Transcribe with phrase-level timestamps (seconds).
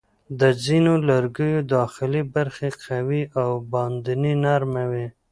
[0.39, 5.07] د ځینو لرګیو داخلي برخه قوي او باندنۍ نرمه وي.